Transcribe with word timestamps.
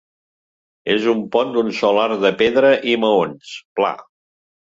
És 0.93 1.03
un 1.11 1.19
pont 1.35 1.51
d'un 1.57 1.69
sol 1.81 2.01
arc 2.05 2.17
de 2.23 2.33
pedra 2.41 2.73
i 2.93 2.97
maons, 3.05 3.51
pla. 3.81 3.95